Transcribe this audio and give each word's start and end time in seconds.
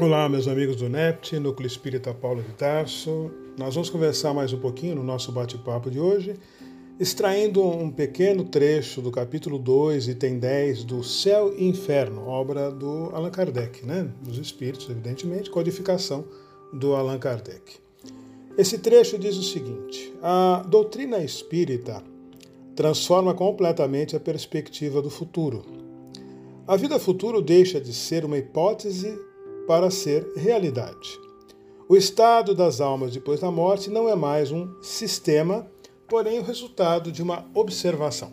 Olá, 0.00 0.28
meus 0.28 0.46
amigos 0.46 0.76
do 0.76 0.88
NEPT, 0.88 1.40
Núcleo 1.40 1.66
Espírita 1.66 2.14
Paulo 2.14 2.40
de 2.40 2.52
Tarso. 2.52 3.32
Nós 3.58 3.74
vamos 3.74 3.90
conversar 3.90 4.32
mais 4.32 4.52
um 4.52 4.58
pouquinho 4.60 4.94
no 4.94 5.02
nosso 5.02 5.32
bate-papo 5.32 5.90
de 5.90 5.98
hoje, 5.98 6.34
extraindo 7.00 7.64
um 7.64 7.90
pequeno 7.90 8.44
trecho 8.44 9.02
do 9.02 9.10
capítulo 9.10 9.58
2, 9.58 10.06
item 10.06 10.38
10 10.38 10.84
do 10.84 11.02
Céu 11.02 11.52
e 11.52 11.66
Inferno, 11.66 12.28
obra 12.28 12.70
do 12.70 13.10
Allan 13.12 13.32
Kardec, 13.32 13.84
né? 13.84 14.08
dos 14.22 14.38
Espíritos, 14.38 14.88
evidentemente, 14.88 15.50
codificação 15.50 16.24
do 16.72 16.94
Allan 16.94 17.18
Kardec. 17.18 17.78
Esse 18.56 18.78
trecho 18.78 19.18
diz 19.18 19.36
o 19.36 19.42
seguinte: 19.42 20.14
a 20.22 20.64
doutrina 20.68 21.18
espírita 21.18 22.04
transforma 22.76 23.34
completamente 23.34 24.14
a 24.14 24.20
perspectiva 24.20 25.02
do 25.02 25.10
futuro. 25.10 25.64
A 26.68 26.76
vida 26.76 27.00
futura 27.00 27.42
deixa 27.42 27.80
de 27.80 27.92
ser 27.92 28.24
uma 28.24 28.38
hipótese 28.38 29.26
para 29.68 29.90
ser 29.90 30.32
realidade. 30.34 31.20
O 31.86 31.94
estado 31.94 32.54
das 32.54 32.80
almas 32.80 33.12
depois 33.12 33.40
da 33.40 33.50
morte 33.50 33.90
não 33.90 34.08
é 34.08 34.16
mais 34.16 34.50
um 34.50 34.82
sistema, 34.82 35.70
porém 36.08 36.38
o 36.38 36.42
resultado 36.42 37.12
de 37.12 37.22
uma 37.22 37.44
observação. 37.52 38.32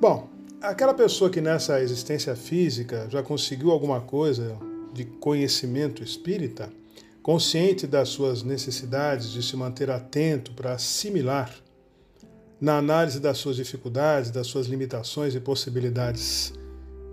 Bom, 0.00 0.28
aquela 0.62 0.94
pessoa 0.94 1.28
que 1.28 1.40
nessa 1.40 1.82
existência 1.82 2.36
física 2.36 3.08
já 3.10 3.20
conseguiu 3.20 3.72
alguma 3.72 4.00
coisa 4.00 4.56
de 4.92 5.04
conhecimento 5.04 6.04
espírita, 6.04 6.72
consciente 7.20 7.84
das 7.84 8.10
suas 8.10 8.44
necessidades 8.44 9.28
de 9.32 9.42
se 9.42 9.56
manter 9.56 9.90
atento 9.90 10.52
para 10.52 10.74
assimilar, 10.74 11.52
na 12.60 12.78
análise 12.78 13.18
das 13.18 13.38
suas 13.38 13.56
dificuldades, 13.56 14.30
das 14.30 14.46
suas 14.46 14.68
limitações 14.68 15.34
e 15.34 15.40
possibilidades 15.40 16.52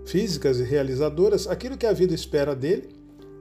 físicas 0.06 0.58
e 0.58 0.62
realizadoras 0.62 1.46
aquilo 1.46 1.76
que 1.76 1.86
a 1.86 1.92
vida 1.92 2.14
espera 2.14 2.54
dele, 2.54 2.88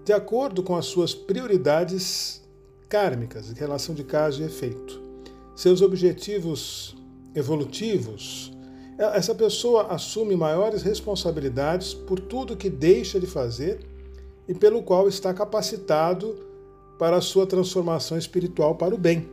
de 0.03 0.12
acordo 0.12 0.62
com 0.62 0.76
as 0.76 0.86
suas 0.86 1.14
prioridades 1.14 2.42
kármicas, 2.89 3.50
em 3.50 3.53
relação 3.53 3.95
de 3.95 4.03
causa 4.03 4.42
e 4.42 4.45
efeito, 4.45 5.02
seus 5.56 5.81
objetivos 5.81 6.95
evolutivos. 7.34 8.52
Essa 8.98 9.36
pessoa 9.36 9.88
assume 9.88 10.36
maiores 10.36 10.81
responsabilidades 10.81 11.94
por 11.94 12.20
tudo 12.20 12.56
que 12.56 12.70
deixa 12.70 13.20
de 13.20 13.28
fazer 13.28 13.80
e 14.48 14.54
pelo 14.54 14.84
qual 14.84 15.08
está 15.08 15.34
capacitado 15.34 16.36
para 16.98 17.17
a 17.17 17.22
sua 17.22 17.45
transformação 17.45 18.17
espiritual 18.17 18.76
para 18.76 18.95
o 18.95 18.98
bem. 18.98 19.28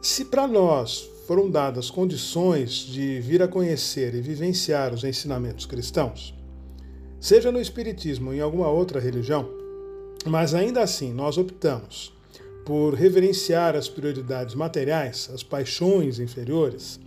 Se 0.00 0.24
para 0.24 0.46
nós 0.46 1.10
foram 1.26 1.50
dadas 1.50 1.90
condições 1.90 2.70
de 2.72 3.20
vir 3.20 3.42
a 3.42 3.48
conhecer 3.48 4.14
e 4.14 4.20
vivenciar 4.20 4.92
os 4.92 5.04
ensinamentos 5.04 5.64
cristãos, 5.64 6.34
seja 7.18 7.50
no 7.50 7.60
Espiritismo 7.60 8.28
ou 8.28 8.34
em 8.34 8.40
alguma 8.40 8.68
outra 8.68 9.00
religião, 9.00 9.48
mas 10.26 10.54
ainda 10.54 10.82
assim 10.82 11.12
nós 11.12 11.38
optamos 11.38 12.12
por 12.64 12.94
reverenciar 12.94 13.74
as 13.74 13.88
prioridades 13.88 14.54
materiais, 14.54 15.30
as 15.32 15.42
paixões 15.42 16.18
inferiores, 16.18 17.00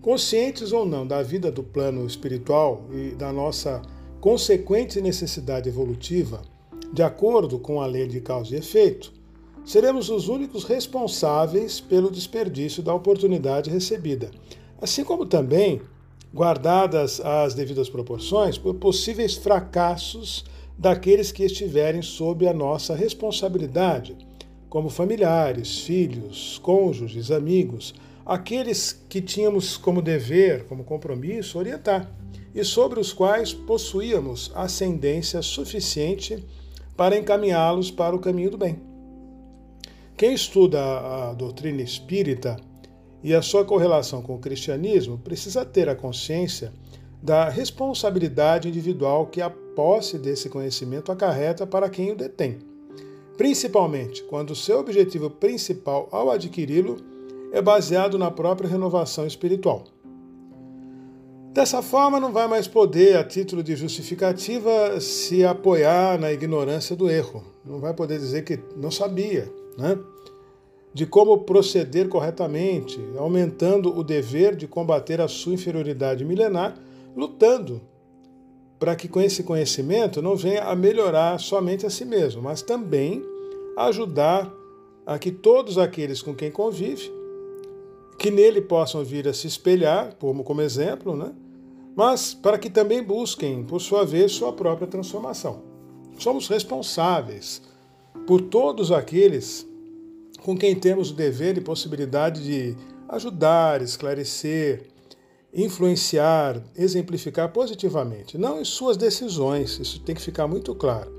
conscientes 0.00 0.72
ou 0.72 0.84
não 0.84 1.06
da 1.06 1.22
vida 1.22 1.50
do 1.50 1.62
plano 1.62 2.06
espiritual 2.06 2.86
e 2.92 3.14
da 3.14 3.32
nossa 3.32 3.80
consequente 4.20 5.00
necessidade 5.00 5.68
evolutiva, 5.68 6.42
de 6.92 7.02
acordo 7.02 7.58
com 7.58 7.80
a 7.80 7.86
lei 7.86 8.06
de 8.06 8.20
causa 8.20 8.54
e 8.54 8.58
efeito, 8.58 9.12
seremos 9.64 10.10
os 10.10 10.28
únicos 10.28 10.64
responsáveis 10.64 11.80
pelo 11.80 12.10
desperdício 12.10 12.82
da 12.82 12.94
oportunidade 12.94 13.70
recebida, 13.70 14.30
assim 14.80 15.02
como 15.02 15.24
também, 15.24 15.80
guardadas 16.32 17.20
as 17.20 17.54
devidas 17.54 17.88
proporções, 17.88 18.58
por 18.58 18.74
possíveis 18.74 19.36
fracassos 19.36 20.44
daqueles 20.76 21.30
que 21.30 21.44
estiverem 21.44 22.02
sob 22.02 22.46
a 22.46 22.52
nossa 22.52 22.94
responsabilidade, 22.94 24.16
como 24.68 24.90
familiares, 24.90 25.78
filhos, 25.78 26.58
cônjuges, 26.58 27.30
amigos, 27.30 27.94
aqueles 28.26 28.92
que 29.08 29.20
tínhamos 29.20 29.76
como 29.76 30.02
dever, 30.02 30.64
como 30.64 30.82
compromisso, 30.82 31.58
orientar, 31.58 32.12
e 32.54 32.64
sobre 32.64 32.98
os 33.00 33.12
quais 33.12 33.52
possuíamos 33.52 34.50
ascendência 34.54 35.40
suficiente 35.42 36.44
para 36.96 37.16
encaminhá-los 37.18 37.90
para 37.90 38.14
o 38.14 38.20
caminho 38.20 38.50
do 38.50 38.58
bem. 38.58 38.93
Quem 40.16 40.32
estuda 40.32 40.80
a 40.80 41.34
doutrina 41.34 41.82
espírita 41.82 42.56
e 43.20 43.34
a 43.34 43.42
sua 43.42 43.64
correlação 43.64 44.22
com 44.22 44.36
o 44.36 44.38
cristianismo 44.38 45.18
precisa 45.18 45.64
ter 45.64 45.88
a 45.88 45.96
consciência 45.96 46.72
da 47.20 47.48
responsabilidade 47.48 48.68
individual 48.68 49.26
que 49.26 49.40
a 49.40 49.50
posse 49.50 50.16
desse 50.16 50.48
conhecimento 50.48 51.10
acarreta 51.10 51.66
para 51.66 51.90
quem 51.90 52.12
o 52.12 52.16
detém, 52.16 52.58
principalmente 53.36 54.22
quando 54.24 54.54
seu 54.54 54.78
objetivo 54.78 55.28
principal 55.28 56.08
ao 56.12 56.30
adquiri-lo 56.30 56.96
é 57.50 57.60
baseado 57.60 58.16
na 58.16 58.30
própria 58.30 58.70
renovação 58.70 59.26
espiritual. 59.26 59.93
Dessa 61.54 61.80
forma, 61.80 62.18
não 62.18 62.32
vai 62.32 62.48
mais 62.48 62.66
poder, 62.66 63.16
a 63.16 63.22
título 63.22 63.62
de 63.62 63.76
justificativa, 63.76 65.00
se 65.00 65.44
apoiar 65.44 66.18
na 66.18 66.32
ignorância 66.32 66.96
do 66.96 67.08
erro. 67.08 67.44
Não 67.64 67.78
vai 67.78 67.94
poder 67.94 68.18
dizer 68.18 68.42
que 68.42 68.58
não 68.76 68.90
sabia, 68.90 69.48
né? 69.78 69.96
de 70.92 71.06
como 71.06 71.38
proceder 71.44 72.08
corretamente, 72.08 73.00
aumentando 73.16 73.96
o 73.96 74.02
dever 74.02 74.56
de 74.56 74.66
combater 74.66 75.20
a 75.20 75.28
sua 75.28 75.54
inferioridade 75.54 76.24
milenar, 76.24 76.76
lutando 77.16 77.80
para 78.76 78.96
que 78.96 79.06
com 79.06 79.20
esse 79.20 79.44
conhecimento 79.44 80.20
não 80.20 80.34
venha 80.34 80.64
a 80.64 80.74
melhorar 80.74 81.38
somente 81.38 81.86
a 81.86 81.90
si 81.90 82.04
mesmo, 82.04 82.42
mas 82.42 82.62
também 82.62 83.24
ajudar 83.76 84.52
a 85.06 85.20
que 85.20 85.30
todos 85.30 85.78
aqueles 85.78 86.20
com 86.20 86.34
quem 86.34 86.50
convive, 86.50 87.12
que 88.18 88.28
nele 88.28 88.60
possam 88.60 89.04
vir 89.04 89.28
a 89.28 89.32
se 89.32 89.46
espelhar, 89.46 90.16
como, 90.16 90.42
como 90.42 90.60
exemplo, 90.60 91.14
né? 91.16 91.32
Mas 91.96 92.34
para 92.34 92.58
que 92.58 92.68
também 92.68 93.02
busquem, 93.02 93.64
por 93.64 93.80
sua 93.80 94.04
vez, 94.04 94.32
sua 94.32 94.52
própria 94.52 94.86
transformação. 94.86 95.62
Somos 96.18 96.48
responsáveis 96.48 97.62
por 98.26 98.40
todos 98.40 98.90
aqueles 98.90 99.66
com 100.42 100.56
quem 100.56 100.74
temos 100.74 101.10
o 101.10 101.14
dever 101.14 101.56
e 101.56 101.60
possibilidade 101.60 102.42
de 102.44 102.76
ajudar, 103.08 103.80
esclarecer, 103.80 104.88
influenciar, 105.52 106.62
exemplificar 106.76 107.52
positivamente, 107.52 108.36
não 108.36 108.60
em 108.60 108.64
suas 108.64 108.96
decisões, 108.96 109.78
isso 109.78 110.00
tem 110.00 110.14
que 110.14 110.20
ficar 110.20 110.48
muito 110.48 110.74
claro, 110.74 111.12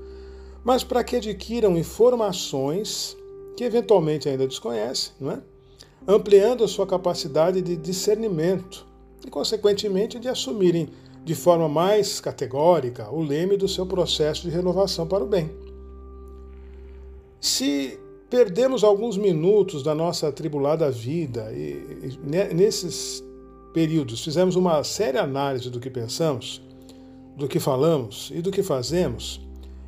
mas 0.62 0.84
para 0.84 1.02
que 1.02 1.16
adquiram 1.16 1.76
informações 1.76 3.16
que 3.56 3.64
eventualmente 3.64 4.28
ainda 4.28 4.46
desconhecem, 4.46 5.12
não 5.18 5.32
é? 5.32 5.40
ampliando 6.06 6.62
a 6.62 6.68
sua 6.68 6.86
capacidade 6.86 7.60
de 7.62 7.76
discernimento 7.76 8.86
e, 9.26 9.30
consequentemente, 9.30 10.18
de 10.18 10.28
assumirem 10.28 10.88
de 11.24 11.34
forma 11.34 11.68
mais 11.68 12.20
categórica 12.20 13.10
o 13.10 13.20
leme 13.20 13.56
do 13.56 13.66
seu 13.66 13.84
processo 13.84 14.42
de 14.42 14.50
renovação 14.50 15.06
para 15.06 15.24
o 15.24 15.26
bem. 15.26 15.50
Se 17.40 17.98
perdemos 18.30 18.84
alguns 18.84 19.16
minutos 19.16 19.82
da 19.82 19.94
nossa 19.94 20.28
atribulada 20.28 20.90
vida 20.90 21.52
e, 21.52 22.16
nesses 22.54 23.22
períodos 23.74 24.24
fizemos 24.24 24.56
uma 24.56 24.82
séria 24.84 25.22
análise 25.22 25.68
do 25.68 25.80
que 25.80 25.90
pensamos, 25.90 26.62
do 27.36 27.46
que 27.46 27.60
falamos 27.60 28.32
e 28.34 28.40
do 28.40 28.50
que 28.50 28.62
fazemos 28.62 29.40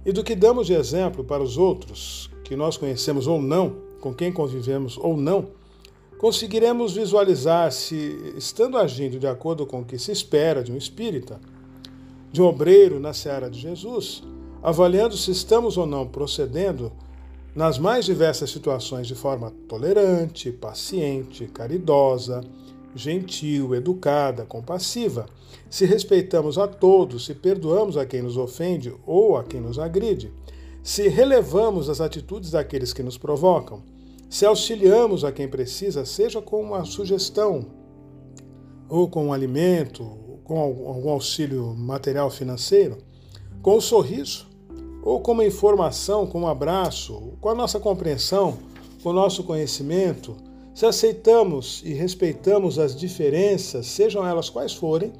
e 0.04 0.12
do 0.12 0.24
que 0.24 0.34
damos 0.34 0.66
de 0.66 0.74
exemplo 0.74 1.22
para 1.22 1.42
os 1.42 1.56
outros, 1.56 2.30
que 2.44 2.56
nós 2.56 2.76
conhecemos 2.76 3.26
ou 3.26 3.40
não, 3.40 3.76
com 4.00 4.12
quem 4.14 4.32
convivemos 4.32 4.96
ou 4.98 5.16
não, 5.16 5.48
conseguiremos 6.18 6.94
visualizar 6.94 7.70
se, 7.70 8.34
estando 8.36 8.76
agindo 8.76 9.20
de 9.20 9.26
acordo 9.26 9.64
com 9.64 9.80
o 9.80 9.84
que 9.84 9.98
se 9.98 10.10
espera 10.10 10.64
de 10.64 10.72
um 10.72 10.76
espírita, 10.76 11.40
de 12.32 12.42
um 12.42 12.44
obreiro 12.44 12.98
na 12.98 13.14
seara 13.14 13.48
de 13.48 13.58
Jesus, 13.58 14.24
avaliando 14.60 15.16
se 15.16 15.30
estamos 15.30 15.78
ou 15.78 15.86
não 15.86 16.06
procedendo 16.06 16.92
nas 17.54 17.78
mais 17.78 18.04
diversas 18.04 18.50
situações 18.50 19.06
de 19.06 19.14
forma 19.14 19.52
tolerante, 19.68 20.50
paciente, 20.50 21.46
caridosa, 21.46 22.42
gentil, 22.94 23.74
educada, 23.74 24.44
compassiva, 24.44 25.26
se 25.70 25.86
respeitamos 25.86 26.58
a 26.58 26.66
todos, 26.66 27.26
se 27.26 27.34
perdoamos 27.34 27.96
a 27.96 28.04
quem 28.04 28.22
nos 28.22 28.36
ofende 28.36 28.92
ou 29.06 29.36
a 29.36 29.44
quem 29.44 29.60
nos 29.60 29.78
agride, 29.78 30.32
se 30.82 31.08
relevamos 31.08 31.88
as 31.88 32.00
atitudes 32.00 32.50
daqueles 32.50 32.92
que 32.92 33.02
nos 33.02 33.16
provocam, 33.16 33.82
se 34.28 34.44
auxiliamos 34.44 35.24
a 35.24 35.32
quem 35.32 35.48
precisa, 35.48 36.04
seja 36.04 36.42
com 36.42 36.60
uma 36.60 36.84
sugestão, 36.84 37.66
ou 38.88 39.08
com 39.08 39.26
um 39.26 39.32
alimento, 39.32 40.04
com 40.44 40.58
algum 40.58 41.10
auxílio 41.10 41.74
material 41.74 42.30
financeiro, 42.30 42.98
com 43.62 43.72
o 43.72 43.76
um 43.76 43.80
sorriso, 43.80 44.46
ou 45.02 45.20
como 45.20 45.42
informação, 45.42 46.26
com 46.26 46.40
um 46.40 46.48
abraço, 46.48 47.32
com 47.40 47.48
a 47.48 47.54
nossa 47.54 47.78
compreensão, 47.78 48.58
com 49.02 49.10
o 49.10 49.12
nosso 49.12 49.44
conhecimento, 49.44 50.36
se 50.74 50.86
aceitamos 50.86 51.82
e 51.84 51.92
respeitamos 51.92 52.78
as 52.78 52.94
diferenças, 52.94 53.86
sejam 53.86 54.26
elas 54.26 54.48
quais 54.48 54.72
forem, 54.72 55.12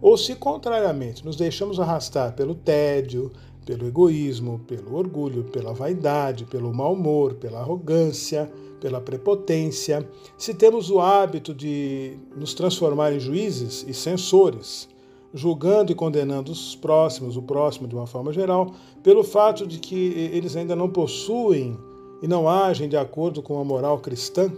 ou 0.00 0.16
se, 0.16 0.34
contrariamente, 0.34 1.24
nos 1.24 1.36
deixamos 1.36 1.78
arrastar 1.78 2.34
pelo 2.34 2.54
tédio, 2.54 3.32
pelo 3.66 3.86
egoísmo, 3.86 4.60
pelo 4.60 4.94
orgulho, 4.96 5.42
pela 5.44 5.74
vaidade, 5.74 6.44
pelo 6.44 6.72
mau 6.72 6.94
humor, 6.94 7.34
pela 7.34 7.58
arrogância, 7.58 8.50
pela 8.80 9.00
prepotência, 9.00 10.08
se 10.38 10.54
temos 10.54 10.88
o 10.88 11.00
hábito 11.00 11.52
de 11.52 12.16
nos 12.36 12.54
transformar 12.54 13.12
em 13.12 13.18
juízes 13.18 13.84
e 13.88 13.92
censores, 13.92 14.88
julgando 15.34 15.90
e 15.90 15.94
condenando 15.94 16.52
os 16.52 16.76
próximos, 16.76 17.36
o 17.36 17.42
próximo 17.42 17.88
de 17.88 17.94
uma 17.96 18.06
forma 18.06 18.32
geral, 18.32 18.72
pelo 19.02 19.24
fato 19.24 19.66
de 19.66 19.80
que 19.80 20.30
eles 20.32 20.54
ainda 20.54 20.76
não 20.76 20.88
possuem 20.88 21.76
e 22.22 22.28
não 22.28 22.48
agem 22.48 22.88
de 22.88 22.96
acordo 22.96 23.42
com 23.42 23.58
a 23.58 23.64
moral 23.64 23.98
cristã 23.98 24.50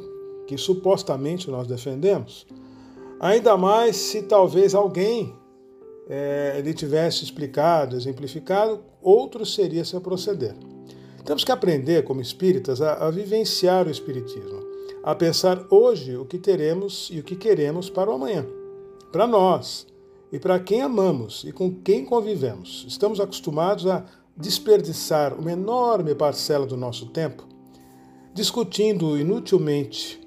que 0.46 0.58
supostamente 0.58 1.50
nós 1.50 1.66
defendemos. 1.66 2.46
Ainda 3.18 3.56
mais 3.56 3.96
se 3.96 4.22
talvez 4.22 4.74
alguém 4.74 5.34
é, 6.08 6.60
lhe 6.64 6.72
tivesse 6.72 7.24
explicado, 7.24 7.96
exemplificado, 7.96 8.80
outro 9.02 9.44
seria 9.44 9.84
seu 9.84 10.00
proceder. 10.00 10.54
Temos 11.24 11.44
que 11.44 11.52
aprender, 11.52 12.04
como 12.04 12.20
espíritas, 12.20 12.80
a, 12.80 13.06
a 13.06 13.10
vivenciar 13.10 13.86
o 13.86 13.90
Espiritismo, 13.90 14.60
a 15.02 15.14
pensar 15.14 15.66
hoje 15.70 16.16
o 16.16 16.24
que 16.24 16.38
teremos 16.38 17.08
e 17.12 17.20
o 17.20 17.22
que 17.22 17.36
queremos 17.36 17.90
para 17.90 18.10
o 18.10 18.14
amanhã, 18.14 18.46
para 19.12 19.26
nós 19.26 19.86
e 20.32 20.38
para 20.38 20.58
quem 20.58 20.80
amamos 20.80 21.44
e 21.44 21.52
com 21.52 21.70
quem 21.70 22.04
convivemos. 22.04 22.86
Estamos 22.88 23.20
acostumados 23.20 23.86
a 23.86 24.06
desperdiçar 24.36 25.34
uma 25.38 25.52
enorme 25.52 26.14
parcela 26.14 26.66
do 26.66 26.76
nosso 26.76 27.06
tempo 27.06 27.48
discutindo 28.38 29.18
inutilmente 29.18 30.20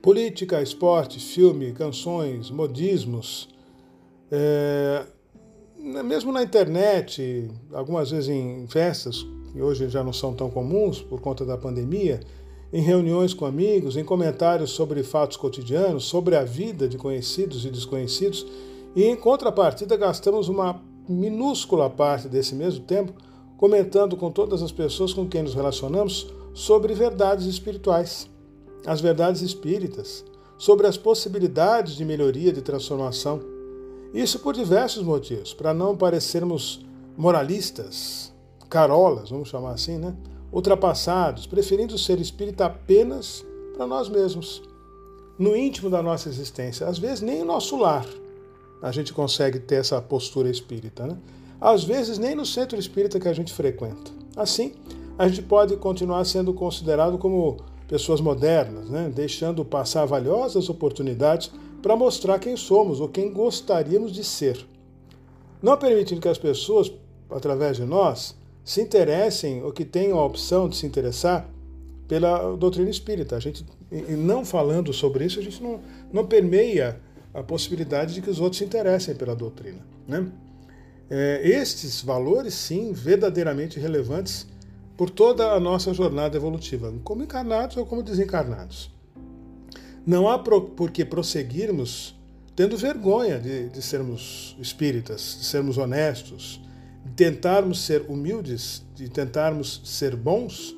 política, 0.00 0.62
esporte, 0.62 1.18
filme, 1.18 1.72
canções, 1.72 2.52
modismos, 2.52 3.48
é, 4.36 5.06
mesmo 6.02 6.32
na 6.32 6.42
internet, 6.42 7.48
algumas 7.72 8.10
vezes 8.10 8.28
em 8.28 8.66
festas, 8.66 9.24
que 9.52 9.62
hoje 9.62 9.88
já 9.88 10.02
não 10.02 10.12
são 10.12 10.34
tão 10.34 10.50
comuns 10.50 11.00
por 11.00 11.20
conta 11.20 11.44
da 11.44 11.56
pandemia, 11.56 12.18
em 12.72 12.82
reuniões 12.82 13.32
com 13.32 13.46
amigos, 13.46 13.96
em 13.96 14.04
comentários 14.04 14.70
sobre 14.70 15.04
fatos 15.04 15.36
cotidianos, 15.36 16.06
sobre 16.06 16.34
a 16.34 16.42
vida 16.42 16.88
de 16.88 16.98
conhecidos 16.98 17.64
e 17.64 17.70
desconhecidos, 17.70 18.44
e 18.96 19.04
em 19.04 19.14
contrapartida 19.14 19.96
gastamos 19.96 20.48
uma 20.48 20.82
minúscula 21.08 21.88
parte 21.88 22.26
desse 22.26 22.56
mesmo 22.56 22.84
tempo 22.84 23.12
comentando 23.56 24.16
com 24.16 24.32
todas 24.32 24.62
as 24.62 24.72
pessoas 24.72 25.12
com 25.12 25.28
quem 25.28 25.44
nos 25.44 25.54
relacionamos 25.54 26.26
sobre 26.52 26.92
verdades 26.92 27.46
espirituais, 27.46 28.28
as 28.84 29.00
verdades 29.00 29.42
espíritas, 29.42 30.24
sobre 30.58 30.88
as 30.88 30.96
possibilidades 30.96 31.94
de 31.94 32.04
melhoria, 32.04 32.52
de 32.52 32.62
transformação. 32.62 33.53
Isso 34.14 34.38
por 34.38 34.54
diversos 34.54 35.02
motivos, 35.02 35.52
para 35.52 35.74
não 35.74 35.96
parecermos 35.96 36.86
moralistas, 37.16 38.32
carolas, 38.70 39.30
vamos 39.30 39.48
chamar 39.48 39.72
assim, 39.72 39.98
né? 39.98 40.14
Ultrapassados, 40.52 41.46
preferindo 41.46 41.98
ser 41.98 42.20
espírita 42.20 42.66
apenas 42.66 43.44
para 43.74 43.88
nós 43.88 44.08
mesmos, 44.08 44.62
no 45.36 45.56
íntimo 45.56 45.90
da 45.90 46.00
nossa 46.00 46.28
existência. 46.28 46.86
Às 46.86 46.96
vezes 46.96 47.22
nem 47.22 47.40
no 47.40 47.46
nosso 47.46 47.76
lar 47.76 48.06
a 48.80 48.92
gente 48.92 49.12
consegue 49.12 49.58
ter 49.58 49.76
essa 49.76 50.00
postura 50.00 50.48
espírita, 50.48 51.06
né? 51.06 51.18
Às 51.60 51.82
vezes 51.82 52.16
nem 52.16 52.36
no 52.36 52.46
centro 52.46 52.78
espírita 52.78 53.18
que 53.18 53.26
a 53.26 53.32
gente 53.32 53.52
frequenta. 53.52 54.12
Assim, 54.36 54.74
a 55.18 55.26
gente 55.26 55.42
pode 55.42 55.76
continuar 55.76 56.24
sendo 56.24 56.54
considerado 56.54 57.18
como 57.18 57.56
pessoas 57.88 58.20
modernas, 58.20 58.88
né? 58.88 59.10
deixando 59.14 59.64
passar 59.64 60.04
valiosas 60.04 60.68
oportunidades 60.68 61.50
para 61.82 61.96
mostrar 61.96 62.38
quem 62.38 62.56
somos 62.56 63.00
ou 63.00 63.08
quem 63.08 63.32
gostaríamos 63.32 64.12
de 64.12 64.24
ser. 64.24 64.64
Não 65.62 65.76
permitindo 65.76 66.20
que 66.20 66.28
as 66.28 66.38
pessoas, 66.38 66.90
através 67.30 67.76
de 67.76 67.84
nós, 67.84 68.36
se 68.64 68.80
interessem 68.80 69.62
ou 69.62 69.72
que 69.72 69.84
tenham 69.84 70.18
a 70.18 70.24
opção 70.24 70.68
de 70.68 70.76
se 70.76 70.86
interessar 70.86 71.48
pela 72.08 72.56
doutrina 72.56 72.88
espírita. 72.88 73.36
A 73.36 73.40
gente, 73.40 73.64
não 74.10 74.44
falando 74.44 74.92
sobre 74.92 75.24
isso, 75.24 75.38
a 75.38 75.42
gente 75.42 75.62
não, 75.62 75.80
não 76.12 76.26
permeia 76.26 77.00
a 77.32 77.42
possibilidade 77.42 78.14
de 78.14 78.22
que 78.22 78.30
os 78.30 78.40
outros 78.40 78.58
se 78.58 78.64
interessem 78.64 79.14
pela 79.14 79.34
doutrina. 79.34 79.84
Né? 80.06 80.26
É, 81.10 81.42
estes 81.44 82.02
valores, 82.02 82.54
sim, 82.54 82.92
verdadeiramente 82.92 83.78
relevantes 83.78 84.46
por 84.96 85.10
toda 85.10 85.52
a 85.52 85.60
nossa 85.60 85.92
jornada 85.92 86.36
evolutiva, 86.36 86.92
como 87.02 87.22
encarnados 87.22 87.76
ou 87.76 87.84
como 87.84 88.02
desencarnados. 88.02 88.90
Não 90.06 90.28
há 90.28 90.38
por 90.38 90.90
que 90.90 91.04
prosseguirmos 91.04 92.14
tendo 92.54 92.76
vergonha 92.76 93.38
de, 93.38 93.68
de 93.68 93.82
sermos 93.82 94.56
espíritas, 94.60 95.38
de 95.40 95.44
sermos 95.44 95.76
honestos, 95.76 96.60
de 97.04 97.12
tentarmos 97.12 97.84
ser 97.84 98.02
humildes, 98.08 98.84
de 98.94 99.08
tentarmos 99.08 99.80
ser 99.84 100.14
bons, 100.14 100.74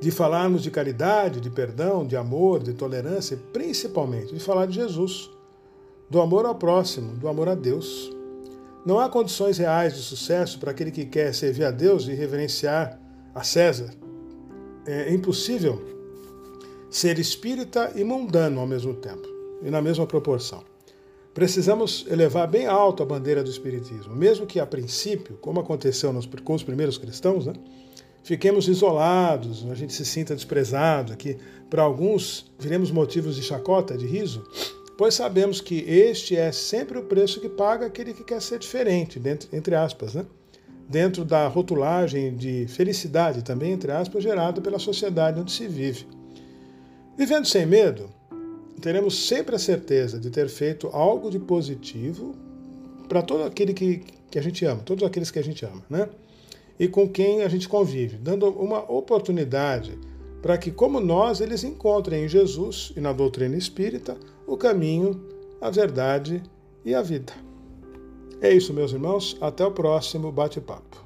de 0.00 0.10
falarmos 0.10 0.62
de 0.62 0.70
caridade, 0.70 1.40
de 1.40 1.48
perdão, 1.48 2.06
de 2.06 2.16
amor, 2.16 2.62
de 2.62 2.72
tolerância, 2.72 3.38
principalmente 3.52 4.34
de 4.34 4.40
falar 4.40 4.66
de 4.66 4.74
Jesus, 4.74 5.30
do 6.10 6.20
amor 6.20 6.44
ao 6.44 6.56
próximo, 6.56 7.12
do 7.16 7.28
amor 7.28 7.48
a 7.48 7.54
Deus. 7.54 8.10
Não 8.84 8.98
há 8.98 9.08
condições 9.08 9.56
reais 9.56 9.94
de 9.94 10.00
sucesso 10.00 10.58
para 10.58 10.72
aquele 10.72 10.90
que 10.90 11.06
quer 11.06 11.32
servir 11.32 11.64
a 11.64 11.70
Deus 11.70 12.06
e 12.06 12.12
reverenciar 12.12 13.00
a 13.34 13.42
César. 13.42 13.94
É 14.86 15.12
impossível 15.12 15.82
ser 16.90 17.18
espírita 17.18 17.92
e 17.96 18.04
mundano 18.04 18.60
ao 18.60 18.66
mesmo 18.66 18.94
tempo 18.94 19.26
e 19.62 19.70
na 19.70 19.82
mesma 19.82 20.06
proporção. 20.06 20.62
Precisamos 21.32 22.06
elevar 22.08 22.46
bem 22.46 22.66
alto 22.66 23.02
a 23.02 23.06
bandeira 23.06 23.42
do 23.42 23.50
Espiritismo, 23.50 24.14
mesmo 24.14 24.46
que 24.46 24.60
a 24.60 24.66
princípio, 24.66 25.36
como 25.40 25.58
aconteceu 25.58 26.12
nos, 26.12 26.26
com 26.26 26.54
os 26.54 26.62
primeiros 26.62 26.96
cristãos, 26.96 27.46
né, 27.46 27.54
fiquemos 28.22 28.68
isolados, 28.68 29.66
a 29.68 29.74
gente 29.74 29.92
se 29.92 30.04
sinta 30.04 30.36
desprezado, 30.36 31.16
que 31.16 31.36
para 31.68 31.82
alguns 31.82 32.52
viremos 32.56 32.92
motivos 32.92 33.34
de 33.34 33.42
chacota, 33.42 33.98
de 33.98 34.06
riso, 34.06 34.44
pois 34.96 35.14
sabemos 35.14 35.60
que 35.60 35.80
este 35.80 36.36
é 36.36 36.52
sempre 36.52 36.98
o 36.98 37.04
preço 37.04 37.40
que 37.40 37.48
paga 37.48 37.86
aquele 37.86 38.14
que 38.14 38.22
quer 38.22 38.40
ser 38.40 38.60
diferente, 38.60 39.20
entre 39.52 39.74
aspas, 39.74 40.14
né? 40.14 40.24
Dentro 40.88 41.24
da 41.24 41.48
rotulagem 41.48 42.36
de 42.36 42.66
felicidade, 42.68 43.42
também 43.42 43.72
entre 43.72 43.90
aspas, 43.90 44.22
gerada 44.22 44.60
pela 44.60 44.78
sociedade 44.78 45.40
onde 45.40 45.52
se 45.52 45.66
vive. 45.66 46.06
Vivendo 47.16 47.46
sem 47.46 47.64
medo, 47.64 48.10
teremos 48.80 49.26
sempre 49.26 49.56
a 49.56 49.58
certeza 49.58 50.18
de 50.18 50.30
ter 50.30 50.48
feito 50.48 50.88
algo 50.88 51.30
de 51.30 51.38
positivo 51.38 52.34
para 53.08 53.22
todo 53.22 53.44
aquele 53.44 53.72
que, 53.72 54.02
que 54.30 54.38
a 54.38 54.42
gente 54.42 54.64
ama, 54.64 54.82
todos 54.84 55.04
aqueles 55.04 55.30
que 55.30 55.38
a 55.38 55.44
gente 55.44 55.64
ama, 55.64 55.82
né? 55.88 56.08
E 56.78 56.88
com 56.88 57.08
quem 57.08 57.42
a 57.42 57.48
gente 57.48 57.68
convive, 57.68 58.16
dando 58.16 58.48
uma 58.48 58.80
oportunidade 58.90 59.96
para 60.42 60.58
que, 60.58 60.70
como 60.70 61.00
nós, 61.00 61.40
eles 61.40 61.62
encontrem 61.64 62.24
em 62.24 62.28
Jesus 62.28 62.92
e 62.96 63.00
na 63.00 63.12
doutrina 63.12 63.56
espírita 63.56 64.16
o 64.46 64.56
caminho, 64.56 65.24
a 65.60 65.70
verdade 65.70 66.42
e 66.84 66.94
a 66.94 67.00
vida. 67.00 67.32
É 68.44 68.52
isso, 68.52 68.74
meus 68.74 68.92
irmãos. 68.92 69.38
Até 69.40 69.64
o 69.64 69.70
próximo 69.70 70.30
bate-papo. 70.30 71.03